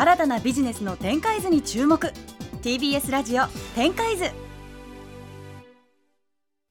[0.00, 2.10] 新たなビジネスの展開図に注目。
[2.62, 4.24] TBS ラジオ展開図。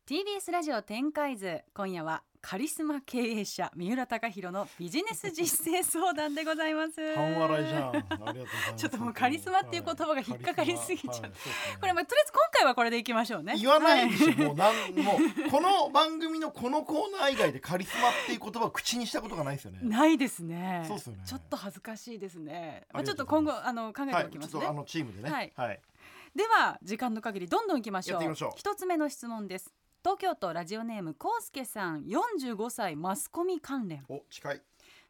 [0.09, 1.61] TBS ラジオ展開図。
[1.75, 7.15] 今夜はカリスマ経営者三浦貴大のビジネス実践相談でございます。
[7.15, 7.89] 半笑いじゃん。
[7.89, 8.73] ありがとうございます。
[8.77, 11.11] ちょっともうカリスマっていう言葉が引っかかりすぎちゃう。
[11.11, 11.21] はい。
[11.21, 11.31] はい。
[11.31, 11.35] ね
[11.81, 13.55] これまあとりあえず今回はこれでいきましょうね。
[13.57, 15.17] 言わないでしょ、はもうなんも
[15.47, 19.79] うこの番組のこのコーナー以外でカリスマっていう言葉を口にしたことがないですよね。
[19.83, 20.85] ないですね。
[20.87, 21.23] そうっすよね。
[21.25, 22.87] ちょっと恥ずかしいですね。
[22.93, 25.29] まあちょっと今後あの考えてはいおきますね、ちょっとあのチームでね。
[25.29, 25.51] はい。
[25.55, 25.81] はい、
[26.35, 28.19] では時間の限りどんどんいきましょう。
[28.19, 28.51] やっていきましょう。
[28.55, 34.05] 一つ目の質問です東京都ラジオネームこうすけさん45歳マスコミ関連。
[34.07, 34.61] お近い、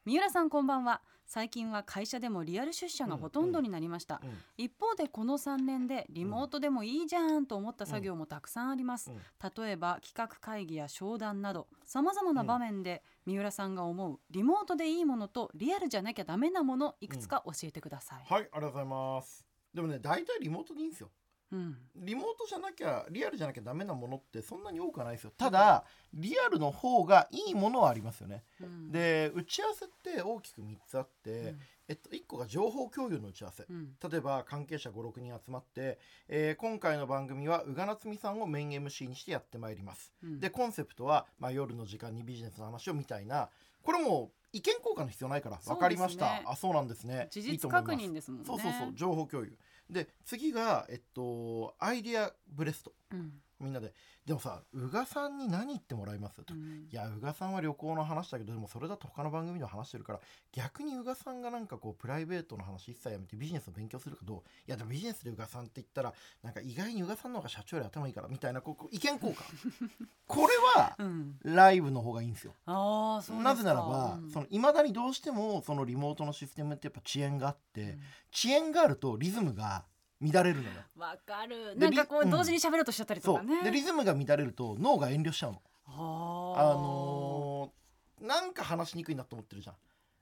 [0.03, 1.01] 三浦さんこんばんは。
[1.27, 9.17] 最近は会社でもリアル出社がほとんどになりました、うん一方でこの3年でリモートでもいいじゃんと思った作業もたくさんあります、うん
[9.63, 19.45] 例えば企画会議や商談などさまざまな場面で三浦さんが思うリモートでいいものとリアルじゃなきゃダメなものいくつか教えてください、はいありがとうございます。
[19.71, 21.11] でもね大体リモートでいいんですよ
[21.51, 21.77] うん。
[21.95, 25.33] リモートじゃなきゃリアルじゃなきゃダメなものってそんなに多くはないですよ。
[25.37, 25.83] ただ
[26.13, 28.43] リアルの方がいいものはありますよね。
[28.61, 28.91] うん。
[28.91, 31.59] で打ち合わせって大きく3つあって、うん。
[31.89, 33.95] えっと、1個が情報共有の打ち合わせ、うん。
[34.11, 40.39] 例えば関係者56人集まって、えー今回の番組は宇賀なつみさんをメイン MC にしてやってまいります、うん。
[40.39, 43.49] でコンセプトは、まあ、夜の時間にビジネスの話をみたいな
[43.81, 47.27] これも意見交換の必要ないから分かりました、あそうなんですね。
[47.31, 48.45] 事実確認ですもんね。
[48.47, 49.57] そうそうそう情報共有
[49.89, 52.93] で次がえっとアイディアブレスト。
[53.11, 53.41] うん。
[53.59, 53.93] みんなで
[54.25, 56.87] でもさ宇賀さんに何言ってもらいますと、うん。
[56.91, 60.19] いや宇賀さんは旅行の話だけどでもそれだと他の番組の話してるから
[60.51, 64.37] 逆に宇賀さんがなんかこうプライベートの話一切やめてビジネスを勉強するかどう。
[64.67, 69.43] いやでもビジネスで宇賀さんって言ったらなんか意外に宇賀さんの方が社長より頭いいからみたいなこう意見交換。
[70.27, 71.39] これはうん。
[71.43, 72.53] ライブの方がいいんですよ。
[72.65, 74.29] ああそうなぜならば、うん。
[74.31, 77.99] その未だにどうしてもそのリモートのシステムってやっぱ遅延があって、うん。
[78.33, 79.85] 遅延があるとリズムが
[80.21, 80.69] 乱れるのよ。
[80.97, 81.77] わかる。
[81.77, 83.63] でなんかこうリ同時に喋ろうとしちゃったりとかね。
[83.63, 85.61] でリズムが乱れると脳が遠慮しちゃうの。
[85.87, 86.61] あ。
[86.61, 87.79] あのー
[88.27, 89.75] なんか話しにくいなと思ってるじゃん。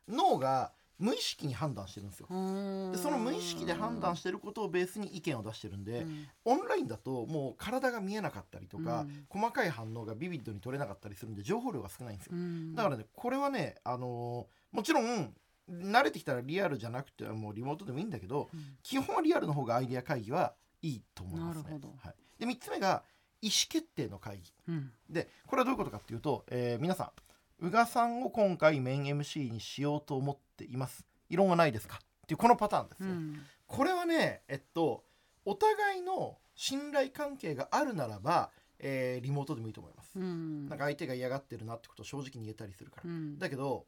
[0.08, 2.28] 脳が無意識に判断してるんですよ。
[2.30, 6.28] ーでその無意識で判断してることをベースに意見を出してるんで、うん。
[6.46, 9.26] オンラインだともう体が見えなかったりとか、うん。
[9.30, 12.76] 細かい反応がビビッドに取れなかったりするんで情報量が少ないんですよ、うん。
[12.76, 15.34] だからねこれはねあのーもちろん
[15.70, 18.78] 慣れてきたらリアルじゃなくてもうリモートでもいいんだけどうん。
[18.84, 23.04] 基本はリアルの方がアイデア会議はいいと思いますねはい、で3つ目が
[23.42, 24.54] 意思決定の会議。
[24.70, 24.92] うん。
[25.10, 27.12] でこれはどういうことかっていうと、えー皆さん
[27.60, 31.06] 宇賀さんを今回メイン MC にしようと思っています。
[31.30, 31.96] 異論はないですか？
[31.96, 33.42] っていうこのパターンですね、うん。
[33.66, 35.04] これはねえっと
[35.44, 40.70] お互いの信頼関係があるならば、えーリモートでもいいと思います、うん。
[40.70, 43.40] なんか相手が嫌がってるなってことを正直に言えたりするから、うん。
[43.40, 43.86] だけど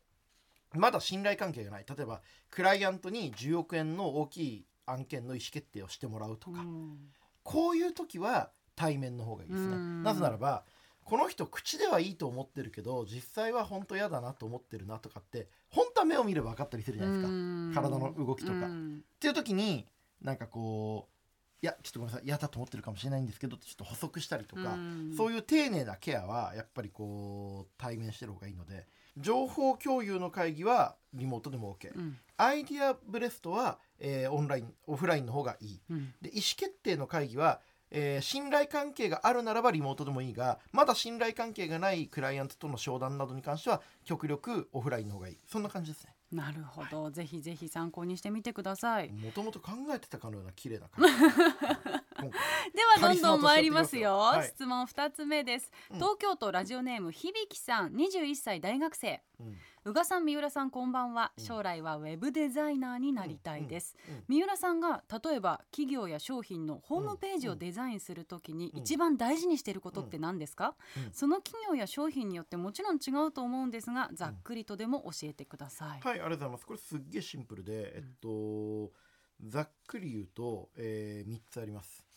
[0.76, 1.86] まだ信頼関係がない。
[1.88, 6.98] 例えばクライアントに10億円の大きい案件の意思決定をしてもらうとか、うん。
[7.44, 9.76] こういう時は対面の方がいいですね。
[9.76, 10.04] うん。
[10.04, 10.64] なぜならば
[11.04, 17.72] この人口ではいいと思ってるけど実際は本当嫌だなと思ってるなとかって本当は目を見れば分かったりするじゃないですか、うん。
[17.74, 18.58] 体の動きとか。
[18.58, 18.98] うん。
[18.98, 19.88] っていう時に
[20.22, 21.16] なんかこう
[21.62, 22.28] いやちょっとごめんなさい。
[22.28, 25.14] 嫌だと思ってるかもしれないんですけどちょっと補足したりとか、うん。
[25.18, 28.86] そういう丁寧なケアはやっぱりこう対面してる方がいいので
[29.20, 32.18] 情報共有の会議はリモートでも OK、うん。
[32.38, 35.82] アイディアブレストは、えーオンラインオフラインの方がいい。
[35.90, 36.14] うん。
[36.22, 37.60] で意思決定の会議は、
[37.92, 45.38] えー信頼関係があるならばリモートでもいいがまだ信頼関係がないクライアントとの商談などに関しては極力オフラインの方がいい。
[45.48, 46.14] そんな感じですね。
[46.32, 47.10] なるほど。
[47.10, 49.10] ぜひぜひ参考にしてみてください。
[49.12, 50.88] もともと考えてたかのような綺麗な
[52.74, 54.48] ではどんどん参りますよ、はい。
[54.48, 55.96] 質問二つ目です、うん。
[55.98, 59.22] 東京都ラジオネーム響さん21歳大学生。
[59.40, 59.58] うん。
[59.86, 61.32] 宇賀さん三浦さんこんばんは。
[61.38, 61.44] うん。
[61.44, 63.96] 将来はウェブデザイナーになりたいです、
[64.28, 68.80] 三浦さんが例えば企業や商品のホームページをデザインするときにうん。
[68.80, 71.14] 一番大事にしていることって何ですか、うん。
[71.14, 76.66] その企業や商品によってもちろん違うと思うんですがざっくりとでも教えてください、はいありがとうございます。
[76.66, 78.92] これすっげえシンプルで、えっと
[79.42, 82.09] ざっくり言うと、え3つあります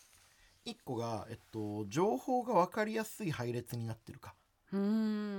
[0.65, 4.35] 1個が、えっと、情報が分かりやすい配列になってるか。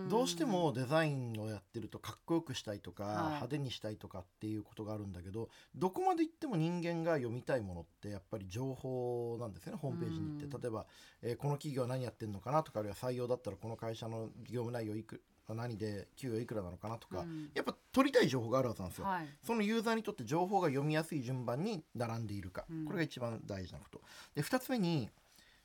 [0.08, 3.14] どうしてもデザインをやってるとかっこよくしたいとか、はい。
[3.26, 10.44] 派手にしたいとかっていうことがあるんだけどどこまで行っても人間が読みたいものってやっぱり情報なんですよねホームページに行って。
[10.44, 10.62] うん。
[10.62, 10.86] 例えば、
[11.22, 17.50] えーこの企業は何やってんのかなとかあるいは採用だったらこの会社の業務内容いく何で給与いくらなのかなとか、うん。
[17.54, 19.06] やっぱ取りたい情報があるはずなんですよ。
[19.06, 19.28] はい。
[19.42, 22.84] そのユーザーにとって情報が読みやすい順番に並んでいるか、うん。
[22.84, 24.00] これが一番大事なこと。
[24.34, 25.10] で2つ目に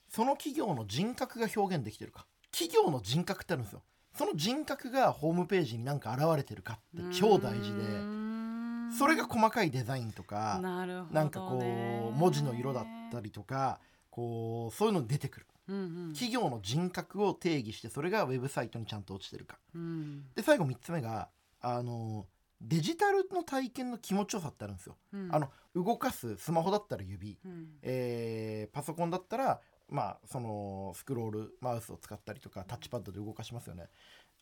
[0.10, 3.82] その企業の人格が表現できてるか企業の人格ってあるんですよ。
[4.14, 7.80] その人格がホームページに何か現れてるかって超大事で
[8.98, 10.60] それが細かいデザインとか
[11.12, 13.80] なんかこう文字の色だったりとか
[14.10, 15.80] こうそういうの出てくる、うんう
[16.10, 16.14] ん。
[16.14, 19.58] 企業の人格を定義してそれがウェブサイトにちゃんと落ちてるか。
[19.76, 20.26] うん。
[20.36, 21.30] で最後3つ目が
[21.62, 22.26] あの
[22.60, 25.30] デジタルの体験の気持ちよさってあるんですよ、うん。
[25.34, 27.68] あの動かすスマホだったら指、うん。
[27.84, 33.90] えーパソコンだったらまあそのスクロールマウスを使ったりとかタッチパッドで動かしますよね。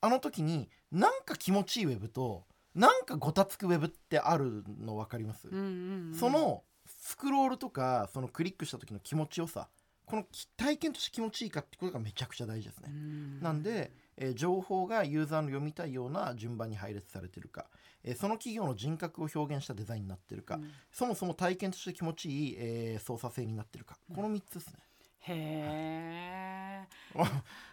[0.02, 2.46] あの時になんか気持ちいいウェブと
[2.76, 5.66] なんかごたつくウェブってあるの分かります、うんうん
[6.10, 6.64] うんその
[7.02, 9.68] スクロールとかそのクリックした時の気持ちよさ。
[10.06, 13.42] このき体験として気持ちいいかってことがめちゃくちゃ大事ですね、うん。
[13.42, 17.66] なんで、えー情報がユーザーの読みたいような順番に配列されてるか、
[18.06, 20.72] えーその企業の人格を表現したデザインになってるか、うん。
[20.94, 23.98] そもそも体験として気持ちいい、えー操作性になってるか。
[24.16, 24.80] この3つですね、
[25.27, 26.47] へえ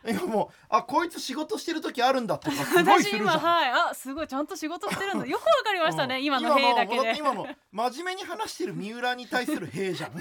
[0.07, 3.23] 今 もうあこいつ仕事してる時あるんだとか すごいす私るじゃん。
[3.23, 3.71] 今はい。
[3.91, 5.27] あすごいちゃんと仕事してるんだ。
[5.27, 7.17] よくわかりましたね、うん今の「へえ」だけで。
[7.17, 7.47] 今の。
[7.73, 10.13] 真面目に話してる三浦に対する「へえ」じゃん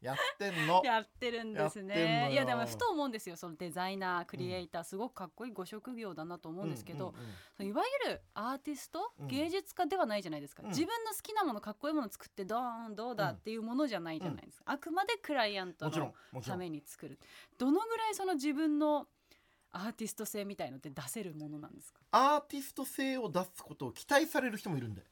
[0.00, 0.82] やってんの。
[0.86, 2.30] やってるんですね。
[2.32, 3.36] いやでもふと思うんですよ。
[3.36, 9.26] そのデザイナークリエイター、すごくかっこいいご職業だなと思うんですけど、うんうんいわゆるアーティスト、うん。
[9.26, 10.68] 芸術家ではないじゃないですか、うん。
[10.68, 17.18] 自分の好きなものかっこいいもの作ってドーンどうだうんっていうものじゃないじゃないですか、あくまでクライアントのために作る。
[17.56, 19.08] どのぐらいその自分の
[19.70, 22.00] アーティスト性みたいのって出せるものなんですか？
[22.10, 25.02] アーティスト性を出すことを期待される人もいるんで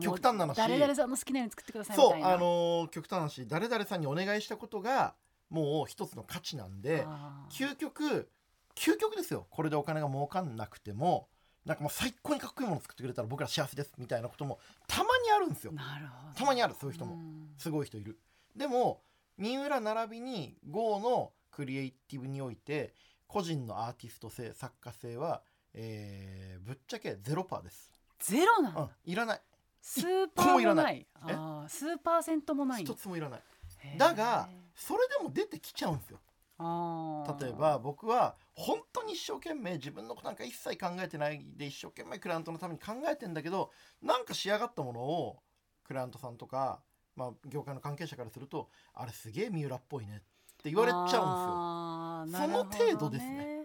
[0.00, 0.56] 極端な話。
[0.56, 2.26] 誰々さんの好きなように作ってくださいみたいな。
[2.28, 3.46] そうあのー極端な話。
[3.46, 5.14] 誰々さんにお願いしたことが
[5.50, 7.68] もう一つの価値なんであー。
[7.68, 8.30] 究極
[8.74, 9.46] 究極ですよ。
[9.50, 11.28] これでお金が儲かんなくても
[11.64, 15.72] なんかもう最高にかっこいいもの作ってくれたら僕ら幸せですみたいなこともたまにあるんですよ。
[15.72, 16.34] なるほど。
[16.34, 17.16] たまにあるそういう人も。
[17.16, 17.48] ん。
[17.56, 18.18] すごい人いる。
[18.56, 19.02] でも
[19.36, 22.92] 三浦並びに GO のクリエイティブにおいて
[23.26, 25.42] 個人のアーティスト性作家性は、
[25.74, 29.40] えーぶっちゃけゼロパーです、ゼロなんだ、うん、いらない。
[29.80, 30.64] スーパもい。
[30.64, 30.98] らなもない。
[30.98, 32.82] いあースーパーセントもない。
[32.82, 33.42] 一つもいらない。
[33.78, 33.98] へー。
[33.98, 36.18] だがそれでも出てきちゃうんですよ。
[36.58, 37.44] あー。
[37.44, 43.70] 例えば僕は本当に一生懸命自分のことなんか一切考えてないで一生懸命クライアントのために考えてんだけど
[44.02, 45.38] なんか仕上がったものを
[45.84, 46.80] クライアントさんとか、
[47.14, 50.18] まあ、業界の関係者からするとあれすげえ三浦っぽいねっ
[50.60, 51.22] て言われちゃうんですよ。
[51.22, 53.57] あーそのなるほど程度ですね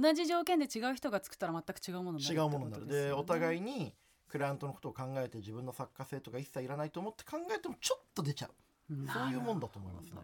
[0.00, 2.86] 同じ条件で違う人が作ったら全く違うものになる違うものになる。
[2.86, 3.94] でお互いいに
[4.28, 8.50] クライアントのことを考えて自分の作家性とか一切いらないと思って考えてもちょっと出ちゃう。
[8.88, 10.20] そういうもんだと思いますね。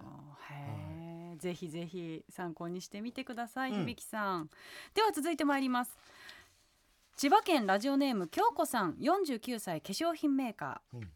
[0.51, 3.87] へえ、ぜひぜひ参考にしてみてください、うん。
[3.87, 4.51] 響さん。
[4.95, 5.97] では続いてまいります。
[7.17, 11.11] 千葉県ラジオネーム京子さん49歳化粧品メーカー、うん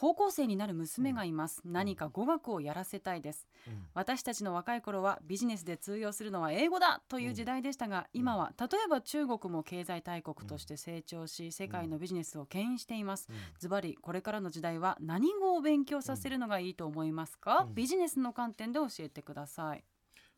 [0.00, 3.46] 高校生になる娘がいます、何か語学をやらせたいです。
[3.68, 3.86] うん。
[3.92, 13.26] 私たちの若い頃はビジネスで通用するのは英語だという時代でしたが、今は例えば中国も経済大国として成長し世界のビジネスを牽引しています。
[13.28, 13.36] うん。
[13.58, 17.74] ズバリこれからの時代は何語を勉強させるのがいいと思いますか、うん。
[17.74, 19.84] ビジネスの観点で教えてください。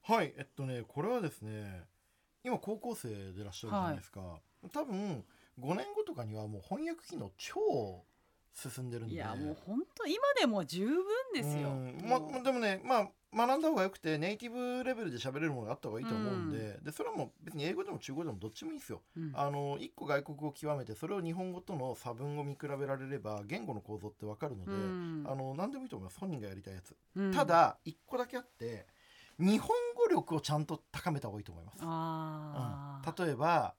[0.02, 0.34] はい。
[0.36, 1.84] えっとねこれはですね
[2.42, 4.40] 今高校生でいらっしゃるじゃないですか、
[4.72, 5.24] 多分
[5.60, 8.04] 5年後とかにはもう翻訳機能超
[8.54, 9.14] 進んでるんで。
[9.14, 11.04] いやもう本当今でも十分
[11.34, 11.98] ですよ、うん。
[12.04, 19.00] までもねまあ学んだ方がよくてネイティブレベルで喋れるものがあった方がいいと思うんで,、でそれはもう別に英語でも中国語でもどっちもいいですよ。
[19.16, 19.32] うん。
[19.34, 25.24] あの一個外国語を極めてそれを日本語との差分を見比べられれば言語の構造ってわかるので、うん。
[25.26, 26.18] あの何でもいいと思います。
[26.20, 26.94] 本人がやりたいやつ。
[27.16, 27.32] うん。
[27.32, 28.86] ただ一個だけあって
[29.38, 33.22] 日本語力をちゃんと高めた方がいいと思います。
[33.22, 33.74] 例えば、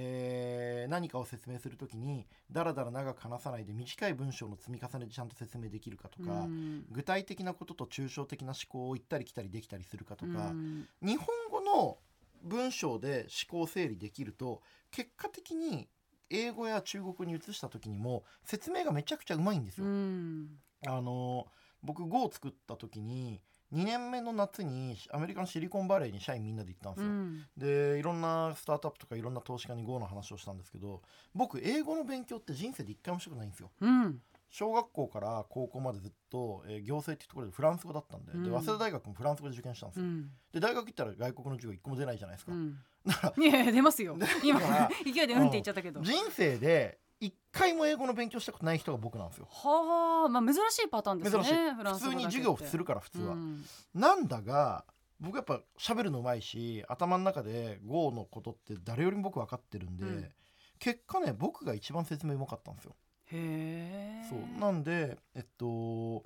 [0.00, 6.86] えー何かを説明するときにだらだら長く話さないで短い文章の積み重ねでちゃんと説明できるかとか、うん。
[6.90, 10.86] 具体的なことと抽象的な思考を行ったり来たりできたりするかとか、うん。
[11.02, 11.98] 日本語の
[12.42, 15.88] 文章で思考整理できると結果的に
[16.30, 19.90] 英語や中国語に移した時にも説明がめちゃくちゃうまいんですうよ。
[19.90, 20.48] ん。
[20.86, 21.46] あの
[21.82, 23.40] 僕 Go を作った時に
[23.72, 27.08] 2年目の夏にアメリカのシリコンバレーに社員みんなで行ったんですよ。
[27.10, 31.02] うんでいろんなスタートアップとかいろんな投資家に Go の話をしたんですけど
[31.34, 33.70] 僕英語の勉強って人生で一回もしたことないんですよ。
[33.80, 40.06] うん小学校から高校までずっと、えー行政っていうところでフランス語だったんで,、うんで早稲田大学もフランス語で受験したんですよ。
[40.06, 42.52] うんで大学行ったら外国の授業一個も出ないじゃないですか。
[43.38, 44.60] いやいや出ますよ 今
[45.04, 49.48] 勢いでうんって言っちゃったけど人生で一回も英語の勉強したことない人が僕なんですよ。
[49.50, 51.92] はあまあ珍しいパターンですね珍しい。
[51.92, 53.32] 普通に授業するから普通は。
[53.32, 53.64] うん。
[53.94, 54.84] なんだが
[55.20, 60.28] 僕やっぱ喋るのうまいし頭の中で GO のことって誰よりも僕分かってるんで、うん。
[60.78, 62.94] 結果ね僕が一番説明うまかったんですよ。
[63.32, 64.28] へえ。
[64.28, 64.60] そう。
[64.60, 66.24] なんでえっと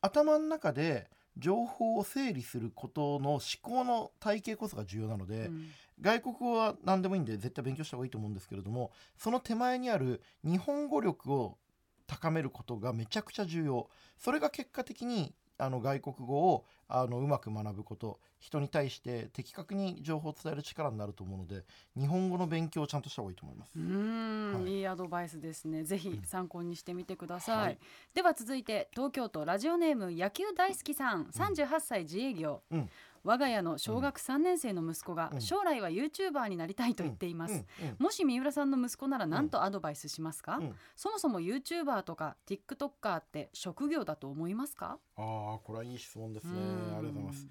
[0.00, 11.58] 頭の中で情報を整理することの思考の体系こそが重要なので、うん外国語は何でもいいんで絶対勉強した方がいいと思うんですけれどもその手前にある日本語力を
[12.06, 21.64] 高めることがめちゃくちゃ重要それが結果的にあの外国語をあのうまく学ぶこと人に対して的確に情報を伝える力になると思うので
[21.96, 23.72] 日本語の勉強をちゃんとした方がいいと思います。
[23.76, 25.84] うーん、はいい、いアドバイスですね。
[25.84, 27.58] ぜひ参考にしてみてください。
[27.58, 27.78] はい
[28.14, 32.62] では続いて東京都ラジオネーム野球大好きさん、38歳自営業。
[32.70, 32.90] うん
[33.22, 35.40] 我が家の小学3年生の息子がうん。
[35.40, 37.64] 将来は YouTuber になりたいと言っています。
[37.98, 40.74] もし三浦さんの息子なら何とアドバイスしますか、うん。
[40.96, 44.98] そもそも YouTuber とか TikToker って職業だと思いますか？
[45.16, 45.22] あ
[45.56, 46.52] あこれはいい質問ですね。
[46.52, 46.96] うん。
[46.96, 47.48] ありがとうございます。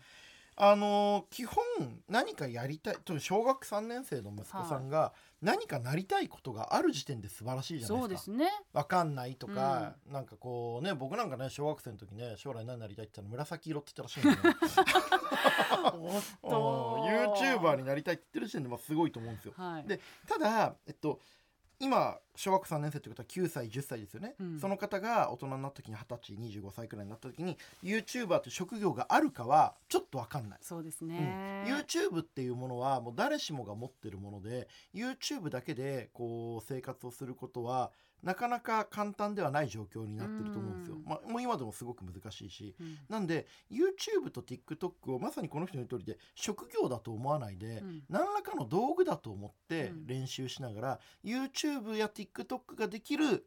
[0.62, 1.64] あのー基本
[2.10, 8.00] 何かやりたいと小学3年生の息子さんが何かなりたいことがある時点で素晴らしいじゃないでか。
[8.02, 8.50] そうですすね。
[8.74, 17.06] わかんないとか、なんかこうね僕なんかね小学生の時ね将来何になりたいって言ったら紫色って言ったらしいんだよおっうんと
[17.40, 19.88] YouTuber になりたいって言ってる時点でまあすごいと思うんですよはい。
[19.88, 21.20] でただえっと
[21.80, 24.60] 今小学3年生ってことは9歳10歳ですよね、うん。
[24.60, 30.60] その方が大人になった時に20歳25歳くらいになった時に YouTuber という職業があるかはちょっとわかんない。
[30.62, 31.10] そうですうん。
[31.10, 31.64] ね。
[31.68, 37.92] YouTube っていうものはもう誰しもが持ってるもので YouTube だけでこう生活をすることは
[38.24, 40.96] なかなか簡単ではない状況になってると思うんですよ。
[40.96, 41.04] うん。
[41.06, 42.76] まあ、もう今でもすごく難しいし。
[42.80, 42.98] うん。
[43.10, 48.04] なんで YouTube と TikTok をまさにこの人の通りで職業だと思わないで、うん。
[48.10, 50.08] 何らかの道具だと思ってうん。
[50.08, 53.46] 練習しながら、YouTube や TikTok ができる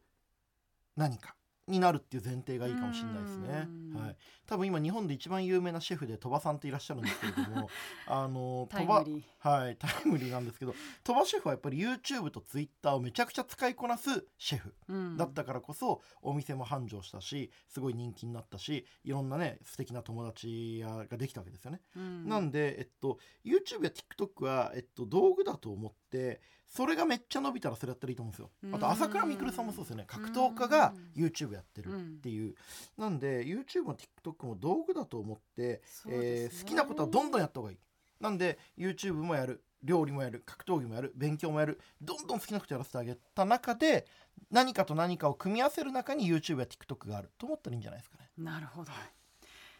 [0.95, 1.35] 何か
[1.67, 3.67] になるっていう前提がいいかもしれないですね。
[3.93, 4.01] うん。
[4.01, 4.15] はい、
[4.45, 7.69] 多分今日本で一番有名なシェフで鳥羽さんっていらっしゃるんですけれども
[8.07, 9.05] あの鳥羽
[9.39, 14.73] はいタイムリーなんですけど鳥羽シェフはやっぱり YouTube と Twitter をめちゃくちゃ使いこなすシェフ
[15.17, 21.81] だったからこそお店も繁盛したしすごい人気になったしいろんなね素敵な友達やができたわけですよね。
[21.95, 22.27] うん。
[22.27, 28.49] なんで、えっと、YouTube や TikTok は、えっと、道具だと思ってそれがめっちゃ伸びたらそれやったらいいと思うんですよ。
[28.73, 30.05] あと朝倉未来さんもそうですよね。
[30.07, 32.55] 格闘家が YouTube やってるっていう。
[32.97, 37.77] なんで YouTube も TikTok も道具だと思って、ねえー好きなことはどんどんやった方がいい。
[38.19, 44.07] なんで YouTube もやる料理もやる格闘技もやる勉強もやるどんどん好きなことやらせてあげた中で
[44.49, 48.29] 何かと何かを組み合わせる中に YouTube や TikTok があると思ったらいいんじゃないですかね。
[48.37, 48.91] なるほど。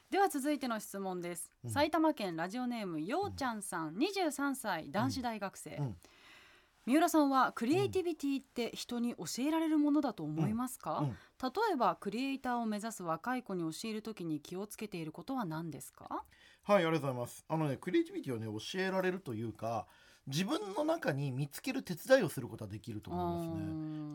[0.10, 1.50] では続いての質問です。
[1.64, 5.78] うん埼玉県ラジオネームようちゃんさん、23歳男子大学生。
[5.78, 5.98] うん
[6.86, 11.06] 三浦さんはクリエイティビティって人に教えられるものだと思いますか、うん。
[11.06, 11.12] うん。
[11.12, 11.18] 例
[11.74, 16.26] えばクリエイターを目指す若い子に教えるときに気をつけていることは何ですか？
[16.64, 17.46] はい、ありがとうございます。
[17.48, 19.88] あのね、クリエイティビティをね、教えられるというか、
[20.28, 23.56] 自分の中に見つける手伝いをすることはできると思いますね。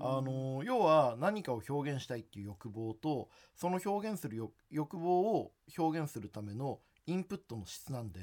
[0.00, 8.20] あの要は何かを表現したいっていう欲望とその表現する欲欲望を表現するためのインプットの質なんで、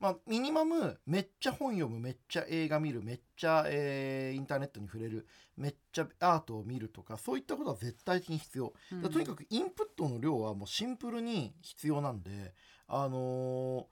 [0.00, 5.26] まあ、ミニマムめっちゃ本読むめっちゃ映画見るめっちゃ、えーインターネットに触れる
[5.56, 8.72] めっちゃアートを見るとかそういったことは絶対的に必要。
[8.92, 12.54] うんとにかくインプットの量はもうシンプルに必要なんで、
[12.86, 13.86] あの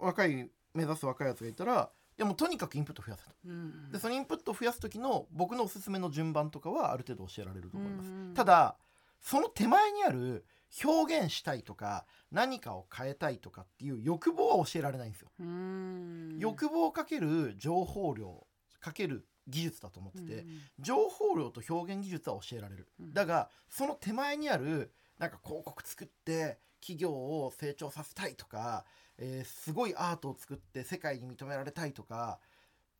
[0.00, 3.30] ー若い目指す若いやつがいたらいやもうとにかくインプット増やせと。
[3.44, 8.08] うんでそのインプットを増やす時の僕のおすすめの順番とかはある程度教えられると思います。
[8.10, 8.76] うんただ
[9.20, 10.44] その手前にある
[10.82, 15.30] 表現したいとか何かを変えたいとかっていう欲望は教えられないんですよ。
[15.38, 16.38] うん。
[16.38, 18.46] 欲望かける情報量
[18.80, 20.60] かける技術だと思ってて、うん。
[20.80, 23.14] 情報量と表現技術は教えられる、うん。
[23.14, 28.84] だがその手前にあるなんか広告作って企業を成長させたいとか、
[29.16, 32.40] えーすごいアートを作って世界に認められたいとか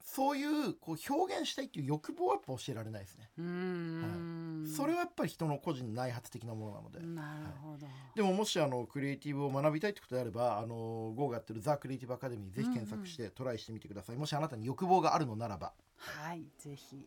[0.05, 15.73] そういうこう表現したいっていう欲望はやっぱ教えられないですね、うんそれはやっぱり人の個人の内発的なものなので、なるほど、でももしあのクリエイティブを学びたいってことであればあの GO がやってるザ・クリエイティブアカデミーぜひ検索してトライしてみてください、もしあなたに欲望があるのならば。
[15.97, 17.07] はいぜひ。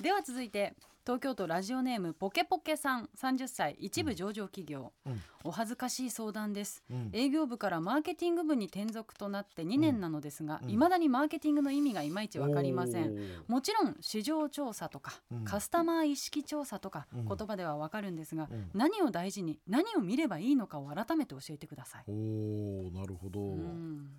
[0.00, 0.74] では続いて
[1.08, 5.22] 東京都ラジオネームポケポケさん30歳一部上場企業、うん。
[5.42, 6.84] お恥ずかしい相談です。
[6.90, 7.10] うん。
[7.14, 10.70] 営業部からマーケティング部に転属となって2年なのですが、うん。
[10.70, 13.16] いまだにマーケティングの意味がいまいちわかりません。
[13.46, 15.44] もちろん市場調査とか、うん。
[15.44, 17.24] カスタマー意識調査とか、うん。
[17.26, 18.70] 言葉ではわかるんですが、うん。
[18.74, 22.04] 何を大事に何を見ればいいのかを改めて教えてください。
[22.06, 24.10] おーなるほど、うん。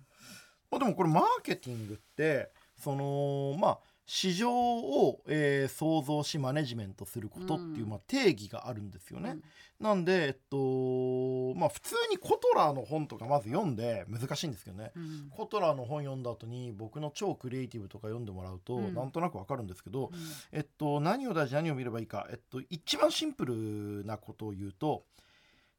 [0.72, 3.78] まあ、でもこれマーケティングってそのまあ
[4.12, 7.90] 市場を、えー創造しマネジメントすることっていう、うん。
[7.90, 9.38] まあ、定義があるんですよね。
[9.78, 14.90] なんで、えっとまあ、普通にコトラーの本とかまず読んで難しいんですけどね。
[14.96, 15.30] うん。
[15.30, 18.94] コトラーの本読んだ後に僕の超クリエイティブとか読んでもらうと、うん。
[18.94, 20.18] なんとなくわかるんですけど、うん。
[20.50, 25.04] えっと、何を大事何を見ればいいか、えっと、一番シンプルなことを言うと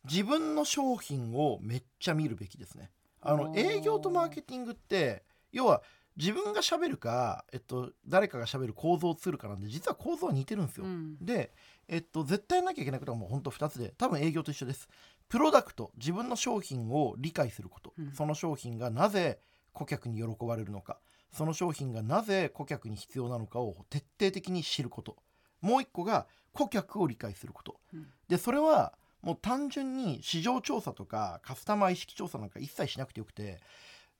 [0.10, 2.92] 自分の商品をめっちゃ見るべきですね。
[3.20, 5.84] あの営業とマーケティングって要は
[6.22, 11.18] 自分が喋るか、えっと、誰かが喋る構造をするかなんで実は構造は似てるんですよ、うん。
[11.20, 11.52] で、
[11.88, 14.88] えっと、絶対やんなきゃいけないことはもう本当2つで多分営業と一緒です。
[15.30, 18.12] プロダクト自分の商品を理解すること、うん。
[18.12, 19.40] その商品がなぜ
[19.74, 21.00] 顧客に喜ばれるのか。
[21.32, 25.18] その商品がなぜ顧客に必要なのかを徹底的に知ること。
[25.60, 27.78] もう一個が顧客を理解すること。
[27.94, 28.08] うん。
[28.28, 33.60] でそれはもう単純に市場調査とかカスタマー意識調査なんか一切しなくてよくて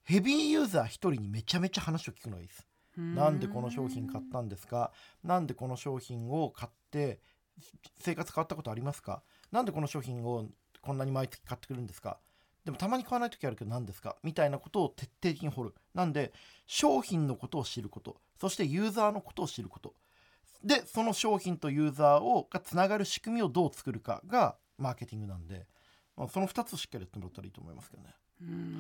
[0.04, 2.68] ヘビーユーザー1人にめちゃめちゃ話を聞くのがいいです。
[2.98, 4.92] なんでこの商品買ったんですか？
[5.24, 7.20] なんでこの商品を買って
[8.00, 9.24] 生活変わったことありますか？
[9.52, 10.48] なんでこの商品を
[10.82, 12.18] こんなに毎月買ってくるんですか？
[12.66, 14.18] でもたまに買わない時あるけど何ですか？
[14.24, 15.74] みたいなことを徹底的に掘る。
[15.94, 16.34] なんで
[16.66, 18.18] 商品のことを知ること？
[18.40, 19.94] そしてユーザーのことを知ること？
[20.64, 25.66] でその商品とユーザーをがつながる仕組みをどう作るかがマーケティングなんで、
[26.18, 28.10] まあ、その2つをしっかりやってもらったらいいと思いますけどね
[28.48, 28.72] うーん。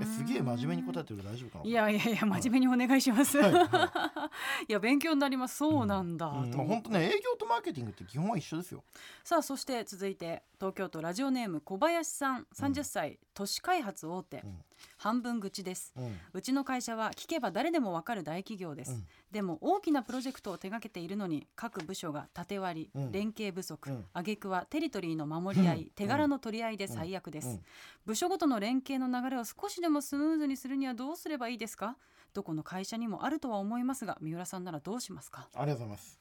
[0.00, 3.52] えすげえ真面目に答えてる大丈夫かないやいやいや真面目にお願いします、はい。
[3.52, 4.30] は
[4.68, 4.68] い。
[4.72, 5.56] や勉強になります。
[5.56, 6.34] そうなんだ、うん。
[6.34, 8.84] まあ、と思って本当ね営業とマーケティングって基本は一緒ですよ。
[9.24, 14.58] さあそして続いて東京都ラジオネーム小林さん30歳、都市開発大手、うん
[14.96, 15.92] 半分口です。
[15.96, 16.16] うん。
[16.32, 19.06] うちの会社は聞けば誰でもわかる大企業です、うん。
[19.30, 23.12] でも大きなプロジェクトを手掛けているのに各部署が縦割り、うん。
[23.12, 24.04] 連携不足、うん。
[24.12, 25.90] 挙句はテリトリーの守り合い、うん。
[25.90, 27.60] 手柄の取り合いで最悪です、うん。
[28.04, 31.96] 部署ごとの連携の流れを少しでもスムーズにするにはどうすればいいですか？
[32.34, 35.48] どこの会社にもあるとは思いますが三浦さんならどうしますか？
[35.54, 36.20] ありがとうございます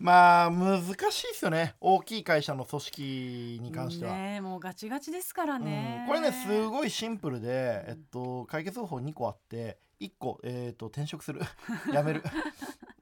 [0.00, 1.74] まあ難しいですよね。
[1.78, 6.06] 大きい会社の組織に関しては、ねえもうガチガチですからね、うん。
[6.08, 11.42] これねすごいシンプルで、えっと、解決方法2個あって1個、えっと転職する。
[11.92, 12.22] 辞める。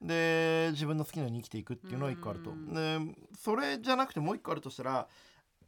[0.03, 2.75] で自分の好きなように生きていくっていうのが1個あると、うん。
[2.75, 2.99] で
[3.39, 5.09] それじゃなくてもう1個あるとしたら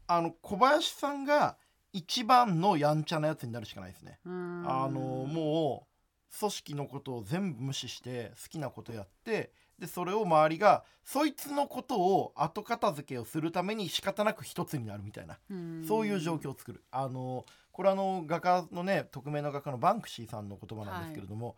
[0.08, 1.56] あの小林さんが
[1.92, 4.18] 一番のやんちゃなやつになるしかないですね。
[4.24, 4.64] うん。
[4.68, 15.38] あのもう組織のことを全部無視して好きなことやってでそれを周りがそいつのことを後片付けをするために仕方なく一つになるみたいな。
[15.50, 15.84] うん。
[15.88, 16.84] そういう状況を作る。
[16.90, 21.56] あのこれあの画家のね匿名の画家のバンクシーさんの言葉なんですけれども、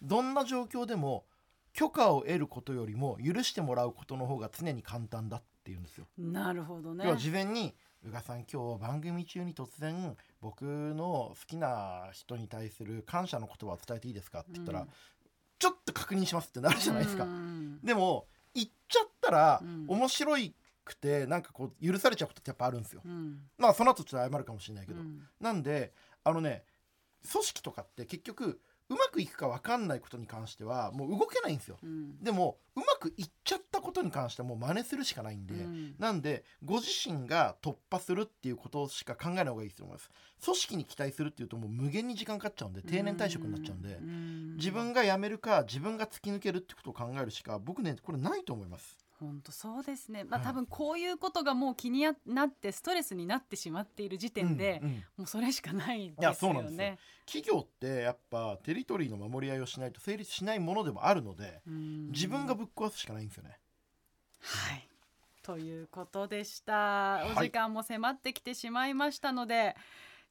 [0.00, 1.24] どんな状況でも
[1.72, 6.06] 許可を得ることよりも許してもらうことの方が常に簡単だっていうんですよ。
[6.16, 7.04] なるほどね。
[7.04, 7.74] 要は事前に
[8.06, 14.88] 宇賀さん今日番組中に突然僕の好きな人に対する感謝の言葉を伝えていいですかって言ったら、うん
[15.58, 17.24] ちょっと確認しますってなるじゃないですか。
[17.24, 17.80] うん。
[17.82, 19.86] でも言っちゃったらうん。
[19.88, 20.36] 面白
[20.84, 23.02] くてなんかこう許されちゃうことってやっぱあるんですよ。
[23.04, 23.40] うん。
[23.58, 25.22] まあその後ちょっと謝るかもしれないけど、うん。
[25.40, 26.64] なんであのね
[27.30, 31.78] 組織とかって結局うまくいくか分かんないことに関してはもう動けないんですよ。
[31.82, 32.22] うん。
[32.22, 35.94] でもうまくいっちゃったことに関してはもう真似するしかないんで、うん。
[35.98, 40.10] なんでご自身が突破するっていうことしか考えない方がいいと思います。
[40.44, 44.56] 組織に期待するっていうともう無限に時間かかっちゃうんで定年退職になっちゃうんで、ん。
[44.56, 50.48] 自分が辞めるか自分が突き抜けるってことを考えるしか僕ねこれないと思います本当そうですね、まあ、はい。
[50.48, 56.16] 多分こういうことがもう気になってストレスになってしまっている時点で、うんうんもうそれしかないですよね。
[56.20, 56.98] いやそうなんですよ。
[57.26, 62.06] 企業ってやっぱテリトリーの守り合いをしないと成立しないものでもあるのでうん。
[62.08, 63.58] 自分がぶっ壊すしかないんですよね。
[64.40, 64.88] はい。
[65.42, 67.22] ということでした。
[67.26, 67.32] い。
[67.32, 69.80] お時間も迫ってきてしまいましたので、い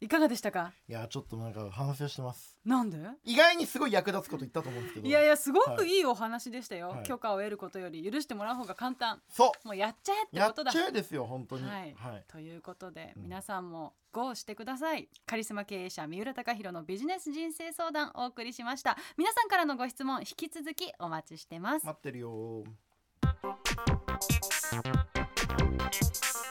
[0.08, 0.74] かがでしたか？
[0.88, 2.58] いやちょっとなんか反省してます。
[2.66, 2.98] なんで？
[3.24, 5.08] 意外にすごい役立つこと言ったと思うんですけど。
[5.08, 6.00] いやいやすごくい。
[6.00, 7.04] いお話でしたよ、はい。
[7.04, 9.22] 許可を得ることより許してもらう方が簡単。
[9.30, 9.68] そう。
[9.68, 10.72] もうやっちゃえってやっことだ。
[10.72, 11.64] ちゃえですよ本当に。
[11.64, 11.96] はい。
[11.96, 12.24] はい。
[12.28, 13.24] ということで、うん。
[13.24, 15.08] 皆さんも GO してください。
[15.26, 18.98] カリスマ経営者三浦貴大のビジネス人生相談お送りしました。
[19.18, 22.64] 皆さんからのご質問引き続きお待ちしてます、待ってるよ。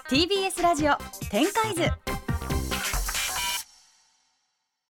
[0.09, 0.97] TBS ラジオ
[1.31, 1.83] 展開図